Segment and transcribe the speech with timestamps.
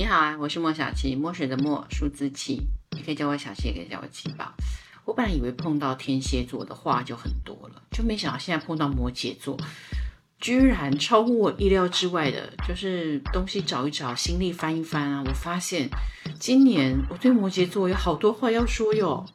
[0.00, 2.58] 你好啊，我是莫小七，墨水的墨，数字七，
[2.96, 4.50] 你可以叫我小七，也可以叫我七宝。
[5.04, 9.58] 我本来以为碰到天蝎座的话就很多了，就没想到现在碰到摩羯座，
[10.38, 15.90] 居然超乎我意料之外的，就是东西找一找，心力翻一翻啊，我发现
[16.38, 19.26] 今年我对摩羯座有好多话要说哟。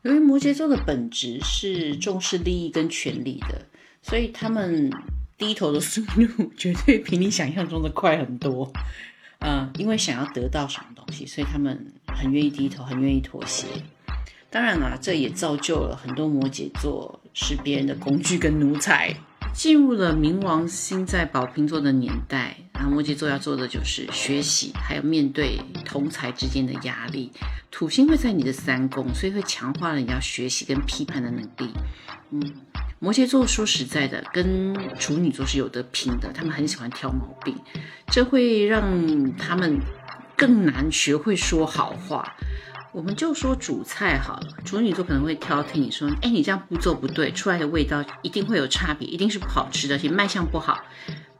[0.00, 3.66] 由于摩羯座的本质是重视利益跟权力的，
[4.00, 4.90] 所以他们
[5.36, 8.72] 低头的速度绝对比你想象中的快很多。
[9.40, 13.66] 嗯，因为想要得到什么东西，所以他们很愿意低头，很愿意妥协。
[14.50, 19.14] 当然啦，这也造就了很多摩羯座是别人的工具跟奴才。
[19.56, 27.32] 进入了冥王星在宝瓶座的年代，然后摩羯座要做的就是学习，还有面对同才之间的压力。
[27.70, 31.72] 土星会在你的三宫，所以会强化了你要学习跟批判的能力。
[32.32, 32.52] 嗯，
[32.98, 37.56] 摩羯座说实在的，跟处女座是有得拼的，他们很喜欢挑毛病，
[38.08, 39.80] 这会让他们
[40.36, 42.36] 更难学会说好话。
[42.96, 50.82] 我们就说主菜好了，处女座可能会挑剔你说，哎，你这样步骤不对，出来的味道一定会有差别，一定是不好吃的，而且卖相不好。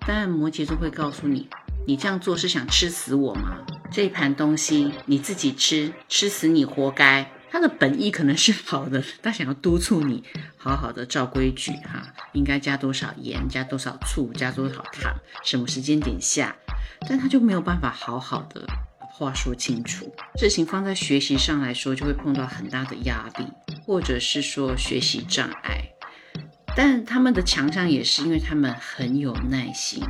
[0.07, 1.49] 但摩羯座会告诉你，
[1.87, 3.57] 你这样做是想吃死我吗？
[3.91, 7.33] 这一盘东西你自己吃，吃死你活该。
[7.51, 10.23] 他的本意可能是好的，他想要督促你
[10.59, 16.55] 好好的照规矩哈，应该加多少盐，加多少醋，加多少糖，什么时间点下，
[17.09, 18.67] 但他就没有办法好好的
[19.19, 20.15] 话说清楚。
[20.39, 23.47] 事情放在学习上来说，就会碰到很大的压力，
[23.87, 25.83] 或者是说学习障碍。
[26.77, 30.03] 但他们的强项也是因为他们很有耐心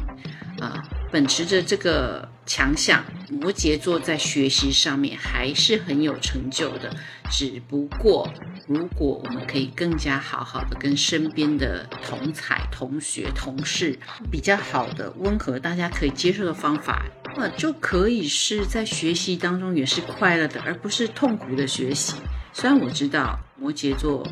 [0.58, 0.82] 啊。
[1.12, 6.92] 秉持着这个强项，摩羯座在学习上面还是很有成就的。
[7.30, 8.28] 只不过，
[8.66, 13.96] 如果我们可以更加好好的跟身边的同才、同学、同事
[14.32, 17.04] 比较好的、温和、大家可以接受的方法，
[17.36, 22.14] 那就可以是在学习当中也是快乐的，而不是痛苦的学习。
[22.52, 24.26] 虽然我知道摩羯座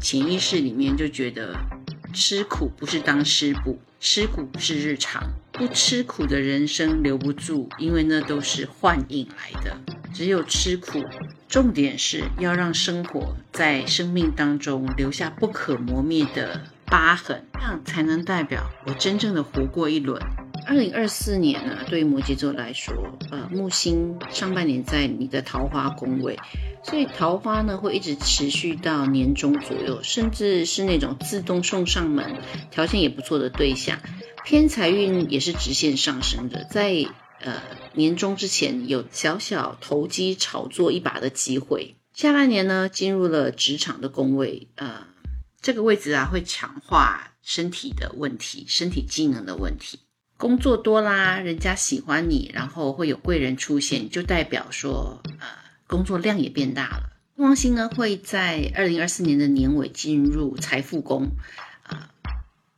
[0.00, 1.54] 潜意识里面就觉得
[2.14, 5.22] 吃苦不是当师傅，吃苦是日常。
[5.52, 9.76] 不吃苦的人生留不住，因为那都是幻影来的。
[10.14, 11.04] 只有吃苦，
[11.46, 20.22] 重点是要让生活在生命当中留下不可磨灭的疤痕，这样才能代表我真正的活过一轮。
[20.64, 22.94] 二零二四年呢，对于摩羯座来说，
[23.30, 26.38] 呃，木星上半年在你的桃花宫位，
[26.84, 33.98] 所以桃花呢会一直持续到年中左右，甚至是那种自动送上门、条件也不错的对象。
[34.44, 37.06] 偏财运也是直线上升的，在
[37.40, 37.62] 呃
[37.94, 41.96] 年终之前有小小投机炒作一把的机会。
[42.14, 45.06] 下半年呢，进入了职场的宫位，呃，
[45.60, 49.98] 这个位置啊会强化身体的问题、身体机能的问题。
[50.42, 55.46] 工作多啦，人家喜欢你，然后会有贵人出现，就代表说呃
[55.86, 57.12] 工作量也变大了。
[57.36, 61.30] 旺星呢会在二零二四年的年尾进入财富宫。
[61.84, 62.10] 啊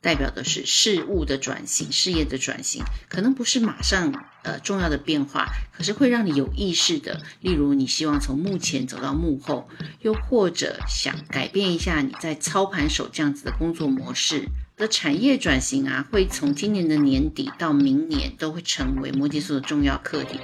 [0.02, 7.22] 代表的是事物的转型，事业的转型，可能不是马上呃重要的变化，可是会让你有意识的。
[7.40, 9.66] 例如，你希望从幕前走到幕后，
[10.02, 14.44] 又或者想改变一下你在操盘手这样子的工作模式
[14.76, 20.40] 的产业转型啊，会从今年的年底到明年都会成为摩羯座的重要课题。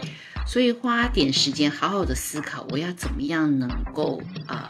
[0.47, 4.69] 所以花点时间好好的思考，我要怎么样能够啊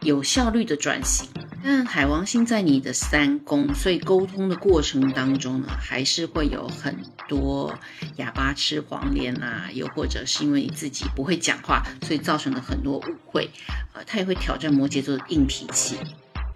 [0.00, 1.28] 有效率的转型。
[1.62, 6.96] 但海王星在你的三宫，所以沟通的过程当中呢，还是会有很
[7.28, 7.78] 多
[8.16, 13.50] 哑巴吃黄连啊，又或者是因为你自己不会讲话，所以造成了很多误会。
[13.94, 15.96] 呃，他也会挑战摩羯座的硬脾气。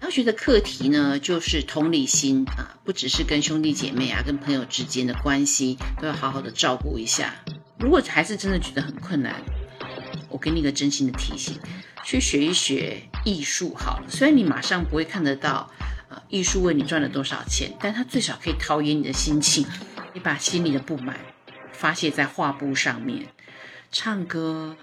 [0.01, 7.35] 要学的课题呢，就是同理心啊，不只是跟兄弟姐妹啊，跟朋友之间的关系都要好好的照顾一下。
[7.77, 9.41] 如果还是真的觉得很困难，
[10.27, 11.59] 我给你一个真心的提醒。
[12.03, 15.71] 去学一学艺术好了，虽然你马上不会看得到，
[16.09, 19.67] 啊，艺术为你赚了多少钱，但它最少可以陶冶你的心情。
[20.13, 21.19] 你把心里的不满
[21.71, 23.27] 发泄在画布上面，
[23.91, 24.75] 唱歌，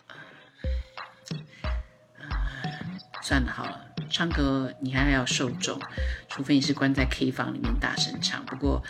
[3.20, 5.80] 算了好了，唱歌你还要受众，
[6.28, 8.44] 除非你是关在 K 房里面大声唱。
[8.46, 8.82] 不过，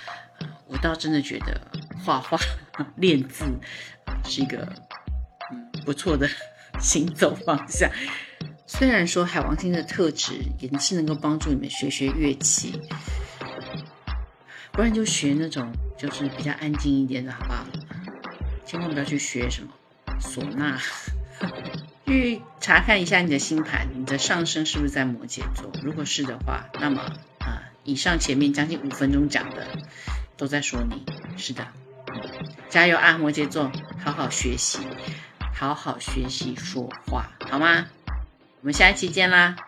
[0.66, 1.60] 我倒真的觉得
[2.04, 2.38] 画画、
[2.96, 3.44] 练字
[4.24, 4.72] 是一个
[5.84, 6.28] 不错的。
[6.80, 7.90] 行走方向，
[8.64, 12.80] 虽然说海王星的特质也是能够帮助你们学学乐器，
[14.70, 17.66] 不然就学那种就是比较安静一点的，好不好？
[18.64, 19.72] 千万不要去学什么
[20.20, 20.78] 唢呐。
[22.08, 25.70] 去查看一下你的星盘，你的上升是不是在摩羯座？
[25.82, 27.02] 如果是的话，那么
[27.38, 29.68] 啊，以上前面将近五分钟讲的
[30.36, 31.04] 都在说你，
[31.36, 31.68] 是的，
[32.70, 33.70] 加油啊，摩羯座！
[34.04, 34.08] 好。
[34.08, 34.78] 好好学习，
[35.54, 37.86] 好好学习说话，好吗？
[38.62, 39.67] 我们下一期见啦！